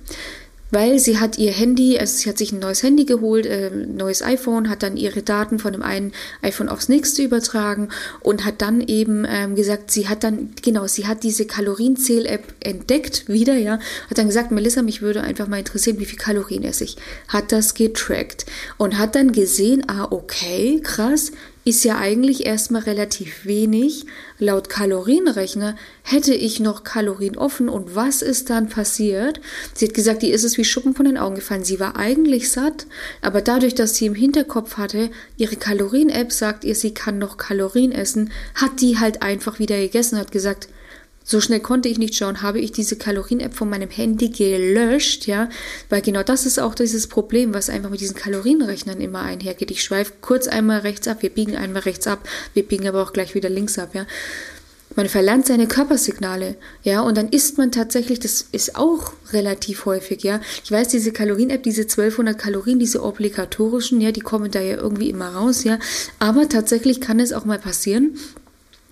weil 0.70 0.98
sie 0.98 1.18
hat 1.18 1.38
ihr 1.38 1.52
Handy, 1.52 1.98
also 1.98 2.16
sie 2.16 2.28
hat 2.28 2.38
sich 2.38 2.52
ein 2.52 2.58
neues 2.58 2.82
Handy 2.82 3.04
geholt, 3.04 3.46
äh, 3.46 3.70
neues 3.70 4.22
iPhone, 4.22 4.68
hat 4.68 4.82
dann 4.82 4.96
ihre 4.96 5.22
Daten 5.22 5.58
von 5.58 5.72
dem 5.72 5.82
einen 5.82 6.12
iPhone 6.42 6.68
aufs 6.68 6.88
nächste 6.88 7.22
übertragen 7.22 7.88
und 8.20 8.44
hat 8.44 8.60
dann 8.62 8.80
eben 8.80 9.26
ähm, 9.28 9.54
gesagt, 9.54 9.90
sie 9.90 10.08
hat 10.08 10.24
dann, 10.24 10.50
genau, 10.62 10.86
sie 10.86 11.06
hat 11.06 11.22
diese 11.22 11.46
Kalorienzähl-App 11.46 12.54
entdeckt 12.60 13.28
wieder, 13.28 13.56
ja, 13.56 13.78
hat 14.10 14.18
dann 14.18 14.26
gesagt, 14.26 14.50
Melissa, 14.50 14.82
mich 14.82 15.02
würde 15.02 15.22
einfach 15.22 15.48
mal 15.48 15.58
interessieren, 15.58 15.98
wie 15.98 16.04
viel 16.04 16.18
Kalorien 16.18 16.64
esse 16.64 16.84
ich. 16.84 16.96
Hat 17.28 17.52
das 17.52 17.74
getrackt 17.74 18.46
und 18.76 18.98
hat 18.98 19.14
dann 19.14 19.32
gesehen, 19.32 19.84
ah, 19.88 20.08
okay, 20.10 20.80
krass, 20.82 21.32
ist 21.68 21.84
ja 21.84 21.98
eigentlich 21.98 22.46
erstmal 22.46 22.82
relativ 22.82 23.44
wenig. 23.44 24.06
Laut 24.38 24.70
Kalorienrechner 24.70 25.76
hätte 26.02 26.32
ich 26.32 26.60
noch 26.60 26.82
Kalorien 26.82 27.36
offen 27.36 27.68
und 27.68 27.94
was 27.94 28.22
ist 28.22 28.48
dann 28.48 28.70
passiert? 28.70 29.40
Sie 29.74 29.86
hat 29.86 29.94
gesagt, 29.94 30.22
die 30.22 30.30
ist 30.30 30.44
es 30.44 30.56
wie 30.56 30.64
Schuppen 30.64 30.94
von 30.94 31.04
den 31.04 31.18
Augen 31.18 31.34
gefallen. 31.34 31.64
Sie 31.64 31.78
war 31.78 31.96
eigentlich 31.96 32.50
satt, 32.50 32.86
aber 33.20 33.42
dadurch, 33.42 33.74
dass 33.74 33.96
sie 33.96 34.06
im 34.06 34.14
Hinterkopf 34.14 34.78
hatte, 34.78 35.10
ihre 35.36 35.56
Kalorien-App 35.56 36.32
sagt 36.32 36.64
ihr, 36.64 36.74
sie 36.74 36.94
kann 36.94 37.18
noch 37.18 37.36
Kalorien 37.36 37.92
essen, 37.92 38.30
hat 38.54 38.80
die 38.80 38.98
halt 38.98 39.22
einfach 39.22 39.58
wieder 39.58 39.78
gegessen 39.78 40.18
hat 40.18 40.32
gesagt, 40.32 40.68
so 41.28 41.42
schnell 41.42 41.60
konnte 41.60 41.90
ich 41.90 41.98
nicht 41.98 42.14
schauen, 42.14 42.40
habe 42.40 42.58
ich 42.58 42.72
diese 42.72 42.96
Kalorien-App 42.96 43.52
von 43.52 43.68
meinem 43.68 43.90
Handy 43.90 44.30
gelöscht, 44.30 45.26
ja, 45.26 45.50
weil 45.90 46.00
genau 46.00 46.22
das 46.22 46.46
ist 46.46 46.58
auch 46.58 46.74
dieses 46.74 47.06
Problem, 47.06 47.52
was 47.52 47.68
einfach 47.68 47.90
mit 47.90 48.00
diesen 48.00 48.16
Kalorienrechnern 48.16 48.98
immer 48.98 49.20
einhergeht. 49.20 49.70
Ich 49.70 49.82
schweife 49.82 50.14
kurz 50.22 50.48
einmal 50.48 50.80
rechts 50.80 51.06
ab, 51.06 51.18
wir 51.20 51.28
biegen 51.28 51.54
einmal 51.54 51.82
rechts 51.82 52.06
ab, 52.06 52.26
wir 52.54 52.62
biegen 52.62 52.88
aber 52.88 53.02
auch 53.02 53.12
gleich 53.12 53.34
wieder 53.34 53.50
links 53.50 53.78
ab, 53.78 53.94
ja. 53.94 54.06
Man 54.96 55.06
verlernt 55.06 55.46
seine 55.46 55.68
Körpersignale, 55.68 56.56
ja, 56.82 57.02
und 57.02 57.18
dann 57.18 57.28
isst 57.28 57.58
man 57.58 57.72
tatsächlich, 57.72 58.20
das 58.20 58.46
ist 58.50 58.76
auch 58.76 59.12
relativ 59.34 59.84
häufig, 59.84 60.22
ja. 60.22 60.40
Ich 60.64 60.72
weiß, 60.72 60.88
diese 60.88 61.12
Kalorien-App, 61.12 61.62
diese 61.62 61.82
1200 61.82 62.38
Kalorien, 62.38 62.78
diese 62.78 63.04
obligatorischen, 63.04 64.00
ja, 64.00 64.12
die 64.12 64.20
kommen 64.20 64.50
da 64.50 64.62
ja 64.62 64.78
irgendwie 64.78 65.10
immer 65.10 65.28
raus, 65.34 65.62
ja. 65.64 65.78
Aber 66.18 66.48
tatsächlich 66.48 67.02
kann 67.02 67.20
es 67.20 67.34
auch 67.34 67.44
mal 67.44 67.58
passieren, 67.58 68.16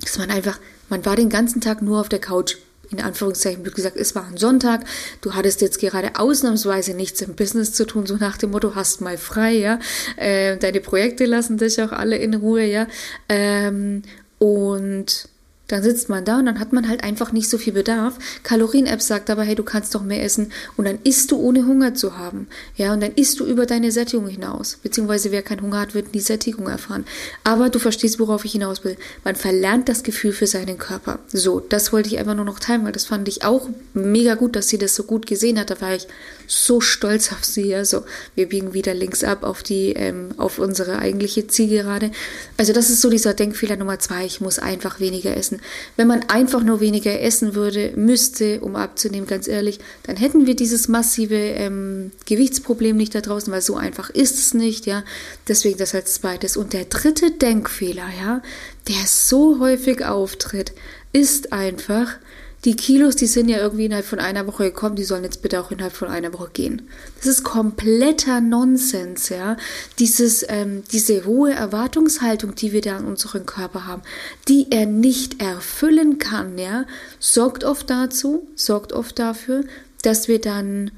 dass 0.02 0.18
man 0.18 0.30
einfach 0.30 0.60
man 0.88 1.04
war 1.04 1.16
den 1.16 1.28
ganzen 1.28 1.60
Tag 1.60 1.82
nur 1.82 2.00
auf 2.00 2.08
der 2.08 2.20
Couch. 2.20 2.56
In 2.90 3.00
Anführungszeichen 3.00 3.64
wird 3.64 3.74
gesagt, 3.74 3.96
es 3.96 4.14
war 4.14 4.26
ein 4.26 4.36
Sonntag, 4.36 4.84
du 5.20 5.34
hattest 5.34 5.60
jetzt 5.60 5.80
gerade 5.80 6.20
ausnahmsweise 6.20 6.94
nichts 6.94 7.20
im 7.20 7.34
Business 7.34 7.72
zu 7.72 7.84
tun, 7.84 8.06
so 8.06 8.14
nach 8.14 8.38
dem 8.38 8.52
Motto, 8.52 8.76
hast 8.76 9.00
mal 9.00 9.18
frei, 9.18 9.54
ja. 9.54 9.80
Äh, 10.16 10.56
deine 10.56 10.80
Projekte 10.80 11.24
lassen 11.24 11.58
dich 11.58 11.82
auch 11.82 11.90
alle 11.90 12.16
in 12.16 12.34
Ruhe, 12.34 12.64
ja. 12.64 12.86
Ähm, 13.28 14.02
und 14.38 15.28
dann 15.68 15.82
sitzt 15.82 16.08
man 16.08 16.24
da 16.24 16.38
und 16.38 16.46
dann 16.46 16.60
hat 16.60 16.72
man 16.72 16.88
halt 16.88 17.02
einfach 17.02 17.32
nicht 17.32 17.48
so 17.48 17.58
viel 17.58 17.72
Bedarf. 17.72 18.18
Kalorien-App 18.44 19.02
sagt 19.02 19.30
aber, 19.30 19.42
hey, 19.42 19.54
du 19.54 19.64
kannst 19.64 19.94
doch 19.94 20.02
mehr 20.02 20.22
essen 20.22 20.52
und 20.76 20.84
dann 20.86 20.98
isst 21.02 21.32
du 21.32 21.38
ohne 21.38 21.66
Hunger 21.66 21.94
zu 21.94 22.16
haben. 22.16 22.46
Ja, 22.76 22.92
und 22.92 23.02
dann 23.02 23.12
isst 23.12 23.40
du 23.40 23.44
über 23.44 23.66
deine 23.66 23.90
Sättigung 23.90 24.28
hinaus. 24.28 24.78
Beziehungsweise 24.82 25.32
wer 25.32 25.42
keinen 25.42 25.62
Hunger 25.62 25.80
hat, 25.80 25.94
wird 25.94 26.14
die 26.14 26.20
Sättigung 26.20 26.68
erfahren. 26.68 27.04
Aber 27.42 27.68
du 27.68 27.78
verstehst, 27.78 28.20
worauf 28.20 28.44
ich 28.44 28.52
hinaus 28.52 28.84
will. 28.84 28.96
Man 29.24 29.34
verlernt 29.34 29.88
das 29.88 30.04
Gefühl 30.04 30.32
für 30.32 30.46
seinen 30.46 30.78
Körper. 30.78 31.18
So, 31.28 31.60
das 31.60 31.92
wollte 31.92 32.08
ich 32.08 32.18
einfach 32.18 32.34
nur 32.34 32.44
noch 32.44 32.60
teilen, 32.60 32.84
weil 32.84 32.92
das 32.92 33.06
fand 33.06 33.26
ich 33.28 33.44
auch 33.44 33.68
mega 33.92 34.34
gut, 34.34 34.54
dass 34.54 34.68
sie 34.68 34.78
das 34.78 34.94
so 34.94 35.02
gut 35.02 35.26
gesehen 35.26 35.58
hat. 35.58 35.70
Da 35.70 35.80
war 35.80 35.94
ich 35.94 36.06
so 36.46 36.80
stolz 36.80 37.32
auf 37.32 37.44
sie. 37.44 37.66
Ja, 37.66 37.84
so, 37.84 38.04
wir 38.36 38.48
biegen 38.48 38.72
wieder 38.72 38.94
links 38.94 39.24
ab 39.24 39.42
auf 39.42 39.64
die, 39.64 39.94
ähm, 39.94 40.28
auf 40.36 40.60
unsere 40.60 41.00
eigentliche 41.00 41.48
Zielgerade. 41.48 42.12
Also 42.56 42.72
das 42.72 42.88
ist 42.88 43.00
so 43.00 43.10
dieser 43.10 43.34
Denkfehler 43.34 43.76
Nummer 43.76 43.98
zwei. 43.98 44.24
Ich 44.24 44.40
muss 44.40 44.60
einfach 44.60 45.00
weniger 45.00 45.36
essen 45.36 45.55
essen. 45.56 45.62
Wenn 45.96 46.08
man 46.08 46.22
einfach 46.28 46.62
nur 46.62 46.80
weniger 46.80 47.20
essen 47.20 47.54
würde, 47.54 47.92
müsste, 47.96 48.60
um 48.60 48.76
abzunehmen, 48.76 49.26
ganz 49.26 49.48
ehrlich, 49.48 49.78
dann 50.04 50.16
hätten 50.16 50.46
wir 50.46 50.56
dieses 50.56 50.88
massive 50.88 51.34
ähm, 51.34 52.12
Gewichtsproblem 52.26 52.96
nicht 52.96 53.14
da 53.14 53.20
draußen, 53.20 53.52
weil 53.52 53.62
so 53.62 53.76
einfach 53.76 54.10
ist 54.10 54.38
es 54.38 54.54
nicht, 54.54 54.86
ja. 54.86 55.04
Deswegen 55.48 55.78
das 55.78 55.94
als 55.94 56.14
zweites. 56.14 56.56
Und 56.56 56.72
der 56.72 56.84
dritte 56.84 57.30
Denkfehler, 57.30 58.08
ja, 58.20 58.42
der 58.88 59.06
so 59.06 59.58
häufig 59.60 60.04
auftritt, 60.04 60.72
ist 61.12 61.52
einfach, 61.52 62.16
die 62.64 62.74
Kilos, 62.74 63.14
die 63.14 63.26
sind 63.26 63.48
ja 63.48 63.58
irgendwie 63.58 63.84
innerhalb 63.84 64.06
von 64.06 64.18
einer 64.18 64.46
Woche 64.46 64.64
gekommen, 64.64 64.96
die 64.96 65.04
sollen 65.04 65.22
jetzt 65.22 65.42
bitte 65.42 65.60
auch 65.60 65.70
innerhalb 65.70 65.92
von 65.92 66.08
einer 66.08 66.32
Woche 66.32 66.50
gehen. 66.52 66.82
Das 67.18 67.26
ist 67.26 67.44
kompletter 67.44 68.40
Nonsens, 68.40 69.28
ja. 69.28 69.56
Dieses, 69.98 70.44
ähm, 70.48 70.82
diese 70.90 71.24
hohe 71.26 71.52
Erwartungshaltung, 71.52 72.54
die 72.54 72.72
wir 72.72 72.80
da 72.80 72.96
an 72.96 73.04
unseren 73.04 73.46
Körper 73.46 73.86
haben, 73.86 74.02
die 74.48 74.66
er 74.70 74.86
nicht 74.86 75.40
erfüllen 75.40 76.18
kann, 76.18 76.58
ja, 76.58 76.86
sorgt 77.20 77.62
oft 77.62 77.88
dazu, 77.88 78.48
sorgt 78.56 78.92
oft 78.92 79.18
dafür, 79.18 79.62
dass 80.02 80.26
wir 80.26 80.40
dann 80.40 80.90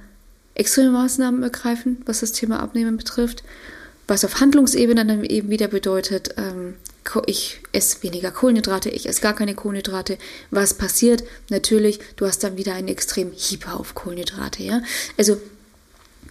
extreme 0.54 0.90
Maßnahmen 0.90 1.42
ergreifen, 1.42 1.98
was 2.06 2.20
das 2.20 2.32
Thema 2.32 2.60
Abnehmen 2.60 2.96
betrifft, 2.96 3.42
was 4.06 4.24
auf 4.24 4.40
Handlungsebene 4.40 5.04
dann 5.04 5.24
eben 5.24 5.50
wieder 5.50 5.68
bedeutet, 5.68 6.34
ähm, 6.36 6.74
ich 7.26 7.60
esse 7.72 8.02
weniger 8.02 8.30
Kohlenhydrate, 8.30 8.90
ich 8.90 9.08
esse 9.08 9.20
gar 9.20 9.34
keine 9.34 9.54
Kohlenhydrate. 9.54 10.18
Was 10.50 10.74
passiert? 10.74 11.24
Natürlich, 11.48 12.00
du 12.16 12.26
hast 12.26 12.44
dann 12.44 12.56
wieder 12.56 12.74
einen 12.74 12.88
extrem 12.88 13.32
Hyper 13.32 13.78
auf 13.78 13.94
Kohlenhydrate, 13.94 14.62
ja? 14.62 14.82
Also 15.16 15.38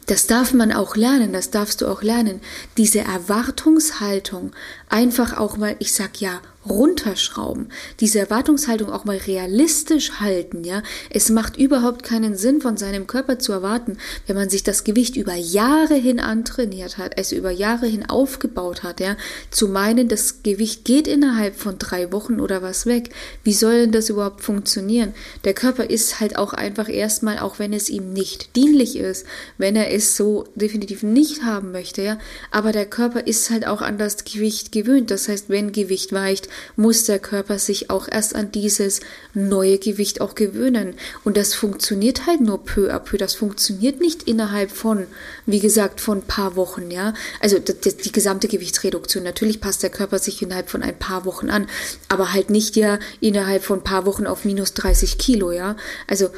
das 0.08 0.26
darf 0.26 0.54
man 0.54 0.72
auch 0.72 0.96
lernen, 0.96 1.34
das 1.34 1.52
darfst 1.52 1.82
du 1.82 1.88
auch 1.88 2.02
lernen. 2.02 2.42
Diese 2.78 3.00
Erwartungshaltung, 3.00 4.54
einfach 4.88 5.38
auch 5.38 5.58
mal, 5.58 5.76
ich 5.80 5.94
sag 5.94 6.22
ja, 6.22 6.42
runterschrauben, 6.70 7.70
diese 8.00 8.20
Erwartungshaltung 8.20 8.92
auch 8.92 9.06
mal 9.06 9.18
realistisch 9.18 10.20
halten, 10.20 10.64
ja. 10.64 10.84
Es 11.10 11.30
macht 11.30 11.58
überhaupt 11.58 12.04
keinen 12.04 12.36
Sinn, 12.36 12.62
von 12.62 12.78
seinem 12.78 13.08
Körper 13.08 13.40
zu 13.40 13.52
erwarten, 13.52 13.98
wenn 14.26 14.36
man 14.36 14.50
sich 14.50 14.64
das 14.64 14.84
Gewicht 14.84 15.16
über 15.16 15.36
Jahre 15.36 15.96
hin 15.96 16.20
antrainiert 16.20 16.98
hat, 16.98 17.14
es 17.18 17.32
über 17.32 17.52
Jahre 17.52 17.88
hin 17.88 18.10
aufgebaut 18.10 18.84
hat, 18.84 19.00
ja, 19.00 19.16
zu 19.52 19.68
meinen, 19.68 20.08
das 20.08 20.44
Gewicht 20.44 20.86
geht 20.86 21.08
innerhalb 21.08 21.56
von 21.56 21.78
drei 21.78 22.12
Wochen 22.12 22.40
oder 22.40 22.62
was 22.62 22.86
weg. 22.86 23.10
Wie 23.44 23.54
soll 23.54 23.82
denn 23.82 23.92
das 23.92 24.10
überhaupt 24.10 24.42
funktionieren? 24.42 25.14
Der 25.44 25.54
Körper 25.54 25.90
ist 25.90 26.20
halt 26.20 26.38
auch 26.38 26.54
einfach 26.54 26.90
erstmal, 26.90 27.40
auch 27.40 27.60
wenn 27.60 27.74
es 27.74 27.90
ihm 27.90 28.14
nicht 28.14 28.56
dienlich 28.56 28.98
ist, 28.98 29.26
wenn 29.58 29.76
er 29.76 29.94
es 29.94 30.16
so 30.18 30.46
definitiv 30.56 31.04
nicht 31.04 31.44
haben 31.44 31.72
möchte, 31.72 32.02
ja, 32.02 32.18
aber 32.52 32.72
der 32.72 32.86
Körper 32.86 33.28
ist 33.28 33.50
halt 33.50 33.68
auch 33.68 33.82
an 33.82 33.98
das 33.98 34.24
Gewicht 34.26 34.72
gewöhnt. 34.72 35.12
Das 35.12 35.28
heißt, 35.28 35.50
wenn 35.50 35.72
Gewicht 35.72 36.12
weicht, 36.14 36.50
muss 36.76 37.04
der 37.04 37.20
Körper 37.20 37.60
sich 37.60 37.90
auch 37.90 38.08
erst 38.10 38.36
an 38.36 38.52
dieses 38.52 39.02
neue 39.34 39.78
Gewicht 39.78 40.22
auch 40.22 40.36
gewöhnen. 40.36 40.96
Und 41.24 41.38
das 41.38 41.54
funktioniert 41.54 42.28
halt 42.28 42.42
nur 42.42 42.64
peu 42.64 42.94
à 42.94 43.00
peu. 43.00 43.18
Das 43.18 43.36
funktioniert 43.36 44.00
nicht 44.00 44.24
innerhalb 44.24 44.72
von, 44.72 45.06
wie 45.46 45.60
gesagt, 45.60 46.02
von 46.02 46.20
ein 46.20 46.28
paar 46.28 46.56
Wochen, 46.56 46.92
ja. 46.92 47.14
Also 47.40 47.60
die, 47.60 47.96
die 47.96 48.12
gesamte 48.12 48.48
Gewichtsreduktion. 48.48 49.24
Natürlich 49.24 49.62
passt 49.62 49.84
der 49.84 49.90
Körper 49.90 50.20
sich 50.20 50.42
innerhalb 50.42 50.70
von 50.70 50.84
ein 50.84 50.98
paar 50.98 51.26
Wochen 51.26 51.50
an, 51.50 51.68
aber 52.10 52.34
halt 52.34 52.50
nicht 52.50 52.76
ja 52.76 53.00
innerhalb 53.20 53.64
von 53.64 53.80
ein 53.80 53.84
paar 53.84 54.06
Wochen 54.06 54.28
auf 54.28 54.46
minus 54.46 54.74
30 54.74 55.18
Kilo, 55.18 55.52
ja. 55.52 55.76
Also 56.08 56.30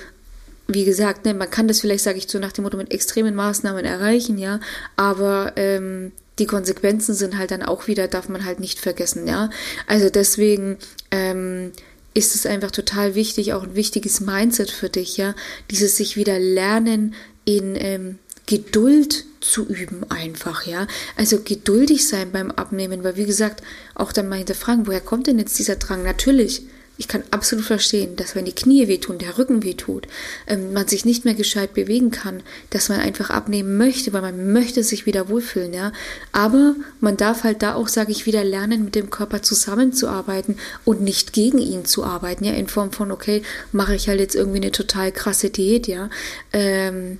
wie 0.69 0.85
gesagt, 0.85 1.25
ne, 1.25 1.33
man 1.33 1.49
kann 1.49 1.67
das 1.67 1.81
vielleicht, 1.81 2.03
sage 2.03 2.19
ich 2.19 2.29
so 2.29 2.37
nach 2.37 2.51
dem 2.51 2.63
Motto, 2.63 2.77
mit 2.77 2.91
extremen 2.91 3.33
Maßnahmen 3.33 3.85
erreichen, 3.85 4.37
ja, 4.37 4.59
aber 4.95 5.53
ähm, 5.55 6.11
die 6.39 6.45
Konsequenzen 6.45 7.13
sind 7.13 7.37
halt 7.37 7.51
dann 7.51 7.63
auch 7.63 7.87
wieder, 7.87 8.07
darf 8.07 8.29
man 8.29 8.45
halt 8.45 8.59
nicht 8.59 8.79
vergessen, 8.79 9.27
ja. 9.27 9.49
Also 9.87 10.09
deswegen 10.09 10.77
ähm, 11.11 11.71
ist 12.13 12.35
es 12.35 12.45
einfach 12.45 12.71
total 12.71 13.15
wichtig, 13.15 13.53
auch 13.53 13.63
ein 13.63 13.75
wichtiges 13.75 14.21
Mindset 14.21 14.71
für 14.71 14.89
dich, 14.89 15.17
ja. 15.17 15.35
Dieses 15.69 15.97
sich 15.97 16.15
wieder 16.15 16.39
lernen 16.39 17.13
in 17.45 17.75
ähm, 17.75 18.19
Geduld 18.45 19.25
zu 19.41 19.67
üben 19.67 20.09
einfach, 20.09 20.65
ja. 20.65 20.87
Also 21.15 21.41
geduldig 21.41 22.07
sein 22.07 22.31
beim 22.31 22.51
Abnehmen, 22.51 23.03
weil 23.03 23.15
wie 23.15 23.25
gesagt, 23.25 23.61
auch 23.95 24.11
dann 24.11 24.27
mal 24.27 24.37
hinterfragen, 24.37 24.87
woher 24.87 25.01
kommt 25.01 25.27
denn 25.27 25.39
jetzt 25.39 25.59
dieser 25.59 25.75
Drang? 25.75 26.03
Natürlich, 26.03 26.63
ich 26.99 27.07
kann 27.07 27.23
absolut 27.31 27.65
verstehen, 27.65 28.17
dass 28.17 28.35
wenn 28.35 28.43
die 28.43 28.53
Knie 28.53 28.89
wehtun, 28.89 29.19
der 29.19 29.37
Rücken 29.37 29.63
wehtut, 29.63 30.05
ähm, 30.47 30.73
man 30.73 30.85
sich 30.85 31.05
nicht 31.05 31.23
mehr 31.23 31.33
gescheit 31.33 31.73
bewegen 31.73 32.11
kann, 32.11 32.43
dass 32.71 32.89
man 32.89 32.99
einfach 32.99 33.29
abnehmen 33.29 33.77
möchte, 33.77 34.11
weil 34.11 34.21
man 34.21 34.51
möchte 34.51 34.83
sich 34.83 35.05
wieder 35.05 35.29
wohlfühlen, 35.29 35.73
ja. 35.73 35.93
Aber 36.33 36.75
man 36.99 37.15
darf 37.15 37.45
halt 37.45 37.63
da 37.63 37.75
auch, 37.75 37.87
sage 37.87 38.11
ich, 38.11 38.25
wieder 38.25 38.43
lernen, 38.43 38.83
mit 38.83 38.95
dem 38.95 39.09
Körper 39.09 39.41
zusammenzuarbeiten 39.41 40.57
und 40.83 41.01
nicht 41.01 41.31
gegen 41.31 41.59
ihn 41.59 41.85
zu 41.85 42.03
arbeiten, 42.03 42.43
ja, 42.43 42.51
in 42.51 42.67
Form 42.67 42.91
von, 42.91 43.13
okay, 43.13 43.43
mache 43.71 43.95
ich 43.95 44.09
halt 44.09 44.19
jetzt 44.19 44.35
irgendwie 44.35 44.57
eine 44.57 44.71
total 44.71 45.13
krasse 45.13 45.49
Diät, 45.49 45.87
ja. 45.87 46.09
Ähm, 46.51 47.19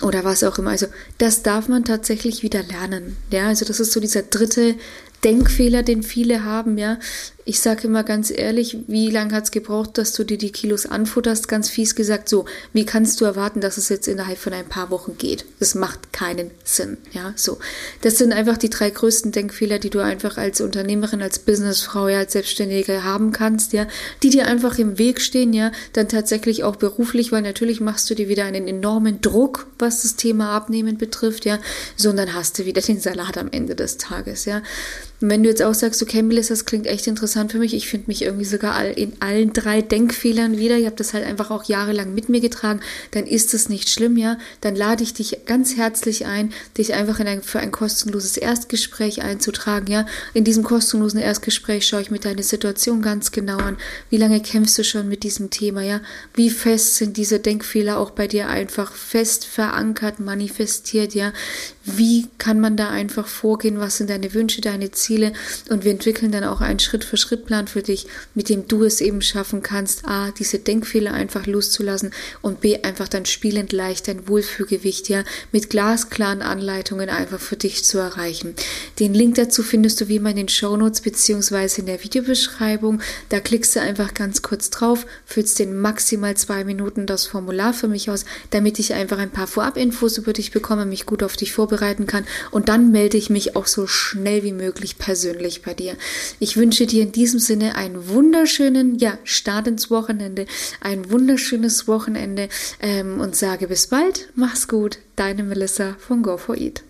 oder 0.00 0.22
was 0.22 0.44
auch 0.44 0.58
immer. 0.58 0.70
Also 0.70 0.86
das 1.18 1.42
darf 1.42 1.66
man 1.66 1.84
tatsächlich 1.84 2.44
wieder 2.44 2.62
lernen. 2.62 3.16
Ja, 3.32 3.48
also 3.48 3.64
das 3.64 3.80
ist 3.80 3.92
so 3.92 3.98
dieser 3.98 4.22
dritte 4.22 4.76
Denkfehler, 5.24 5.82
den 5.82 6.02
viele 6.02 6.44
haben, 6.44 6.78
ja. 6.78 6.98
Ich 7.44 7.60
sage 7.60 7.88
immer 7.88 8.04
ganz 8.04 8.30
ehrlich, 8.30 8.78
wie 8.86 9.10
lange 9.10 9.34
hat 9.34 9.44
es 9.44 9.50
gebraucht, 9.50 9.98
dass 9.98 10.12
du 10.12 10.22
dir 10.22 10.38
die 10.38 10.52
Kilos 10.52 10.86
anfutterst? 10.86 11.48
Ganz 11.48 11.68
fies 11.68 11.96
gesagt, 11.96 12.28
so, 12.28 12.44
wie 12.72 12.86
kannst 12.86 13.20
du 13.20 13.24
erwarten, 13.24 13.60
dass 13.60 13.78
es 13.78 13.88
jetzt 13.88 14.06
innerhalb 14.06 14.38
von 14.38 14.52
ein 14.52 14.68
paar 14.68 14.90
Wochen 14.90 15.18
geht? 15.18 15.44
Das 15.58 15.74
macht 15.74 16.12
keinen 16.12 16.52
Sinn, 16.62 16.98
ja, 17.12 17.32
so. 17.34 17.58
Das 18.02 18.18
sind 18.18 18.32
einfach 18.32 18.58
die 18.58 18.70
drei 18.70 18.90
größten 18.90 19.32
Denkfehler, 19.32 19.80
die 19.80 19.90
du 19.90 19.98
einfach 19.98 20.36
als 20.36 20.60
Unternehmerin, 20.60 21.20
als 21.20 21.40
Businessfrau, 21.40 22.08
ja, 22.08 22.18
als 22.18 22.32
Selbstständige 22.32 23.02
haben 23.02 23.32
kannst, 23.32 23.72
ja, 23.72 23.88
die 24.22 24.30
dir 24.30 24.46
einfach 24.46 24.78
im 24.78 24.98
Weg 24.98 25.20
stehen, 25.20 25.52
ja, 25.52 25.72
dann 25.94 26.08
tatsächlich 26.08 26.62
auch 26.62 26.76
beruflich, 26.76 27.32
weil 27.32 27.42
natürlich 27.42 27.80
machst 27.80 28.08
du 28.08 28.14
dir 28.14 28.28
wieder 28.28 28.44
einen 28.44 28.68
enormen 28.68 29.20
Druck, 29.20 29.66
was 29.78 30.02
das 30.02 30.14
Thema 30.14 30.50
Abnehmen 30.50 30.96
betrifft, 30.96 31.44
ja, 31.44 31.58
sondern 31.96 32.34
hast 32.34 32.58
du 32.58 32.66
wieder 32.66 32.82
den 32.82 33.00
Salat 33.00 33.36
am 33.36 33.48
Ende 33.50 33.74
des 33.74 33.96
Tages, 33.96 34.44
ja. 34.44 34.62
Und 35.22 35.30
wenn 35.30 35.44
du 35.44 35.48
jetzt 35.48 35.62
auch 35.62 35.72
sagst, 35.72 36.02
okay, 36.02 36.20
Melissa, 36.20 36.52
das 36.52 36.64
klingt 36.64 36.88
echt 36.88 37.06
interessant 37.06 37.52
für 37.52 37.58
mich, 37.58 37.74
ich 37.74 37.88
finde 37.88 38.08
mich 38.08 38.22
irgendwie 38.22 38.44
sogar 38.44 38.84
in 38.84 39.12
allen 39.20 39.52
drei 39.52 39.80
Denkfehlern 39.80 40.58
wieder, 40.58 40.76
ich 40.76 40.86
habe 40.86 40.96
das 40.96 41.14
halt 41.14 41.24
einfach 41.24 41.52
auch 41.52 41.62
jahrelang 41.64 42.12
mit 42.12 42.28
mir 42.28 42.40
getragen, 42.40 42.80
dann 43.12 43.28
ist 43.28 43.54
das 43.54 43.68
nicht 43.68 43.88
schlimm, 43.88 44.16
ja, 44.16 44.36
dann 44.62 44.74
lade 44.74 45.04
ich 45.04 45.14
dich 45.14 45.46
ganz 45.46 45.76
herzlich 45.76 46.26
ein, 46.26 46.52
dich 46.76 46.94
einfach 46.94 47.20
in 47.20 47.28
ein, 47.28 47.42
für 47.42 47.60
ein 47.60 47.70
kostenloses 47.70 48.36
Erstgespräch 48.36 49.22
einzutragen, 49.22 49.86
ja. 49.86 50.06
In 50.34 50.42
diesem 50.42 50.64
kostenlosen 50.64 51.20
Erstgespräch 51.20 51.86
schaue 51.86 52.02
ich 52.02 52.10
mir 52.10 52.18
deine 52.18 52.42
Situation 52.42 53.00
ganz 53.00 53.30
genau 53.30 53.58
an. 53.58 53.76
Wie 54.10 54.16
lange 54.16 54.40
kämpfst 54.40 54.76
du 54.78 54.82
schon 54.82 55.08
mit 55.08 55.22
diesem 55.22 55.50
Thema, 55.50 55.82
ja? 55.82 56.00
Wie 56.34 56.50
fest 56.50 56.96
sind 56.96 57.16
diese 57.16 57.38
Denkfehler 57.38 57.98
auch 57.98 58.10
bei 58.10 58.26
dir 58.26 58.48
einfach 58.48 58.92
fest 58.92 59.44
verankert, 59.44 60.18
manifestiert, 60.18 61.14
ja? 61.14 61.32
Wie 61.84 62.28
kann 62.38 62.60
man 62.60 62.76
da 62.76 62.90
einfach 62.90 63.26
vorgehen? 63.26 63.80
Was 63.80 63.96
sind 63.96 64.10
deine 64.10 64.34
Wünsche, 64.34 64.60
deine 64.60 64.92
Ziele? 64.92 65.32
Und 65.68 65.84
wir 65.84 65.90
entwickeln 65.90 66.30
dann 66.30 66.44
auch 66.44 66.60
einen 66.60 66.78
Schritt-für-Schritt-Plan 66.78 67.66
für 67.66 67.82
dich, 67.82 68.06
mit 68.34 68.48
dem 68.48 68.68
du 68.68 68.84
es 68.84 69.00
eben 69.00 69.20
schaffen 69.22 69.62
kannst, 69.62 70.06
a, 70.06 70.30
diese 70.30 70.58
Denkfehler 70.58 71.12
einfach 71.12 71.46
loszulassen 71.46 72.12
und 72.40 72.60
b, 72.60 72.82
einfach 72.82 73.08
dann 73.08 73.26
spielend 73.26 73.72
leicht 73.72 74.08
dein 74.08 74.28
Wohlfühlgewicht 74.28 75.08
ja 75.08 75.24
mit 75.50 75.70
glasklaren 75.70 76.42
Anleitungen 76.42 77.08
einfach 77.08 77.40
für 77.40 77.56
dich 77.56 77.84
zu 77.84 77.98
erreichen. 77.98 78.54
Den 79.02 79.14
Link 79.14 79.34
dazu 79.34 79.64
findest 79.64 80.00
du 80.00 80.06
wie 80.06 80.14
immer 80.14 80.30
in 80.30 80.36
den 80.36 80.48
Shownotes 80.48 81.00
beziehungsweise 81.00 81.80
in 81.80 81.86
der 81.86 82.04
Videobeschreibung. 82.04 83.00
Da 83.30 83.40
klickst 83.40 83.74
du 83.74 83.80
einfach 83.80 84.14
ganz 84.14 84.42
kurz 84.42 84.70
drauf, 84.70 85.06
füllst 85.26 85.58
den 85.58 85.76
maximal 85.76 86.36
zwei 86.36 86.62
Minuten 86.62 87.04
das 87.06 87.26
Formular 87.26 87.74
für 87.74 87.88
mich 87.88 88.10
aus, 88.10 88.24
damit 88.50 88.78
ich 88.78 88.94
einfach 88.94 89.18
ein 89.18 89.32
paar 89.32 89.48
Vorabinfos 89.48 90.18
über 90.18 90.32
dich 90.32 90.52
bekomme, 90.52 90.86
mich 90.86 91.04
gut 91.04 91.24
auf 91.24 91.36
dich 91.36 91.52
vorbereiten 91.52 92.06
kann 92.06 92.24
und 92.52 92.68
dann 92.68 92.92
melde 92.92 93.16
ich 93.16 93.28
mich 93.28 93.56
auch 93.56 93.66
so 93.66 93.88
schnell 93.88 94.44
wie 94.44 94.52
möglich 94.52 94.98
persönlich 94.98 95.62
bei 95.62 95.74
dir. 95.74 95.96
Ich 96.38 96.56
wünsche 96.56 96.86
dir 96.86 97.02
in 97.02 97.10
diesem 97.10 97.40
Sinne 97.40 97.74
einen 97.74 98.08
wunderschönen, 98.08 99.00
ja, 99.00 99.18
Start 99.24 99.66
ins 99.66 99.90
Wochenende, 99.90 100.46
ein 100.80 101.10
wunderschönes 101.10 101.88
Wochenende 101.88 102.48
ähm, 102.80 103.20
und 103.20 103.34
sage 103.34 103.66
bis 103.66 103.88
bald, 103.88 104.28
mach's 104.36 104.68
gut, 104.68 104.98
deine 105.16 105.42
Melissa 105.42 105.96
von 105.98 106.22
Go 106.22 106.36
for 106.36 106.56
Eat. 106.56 106.84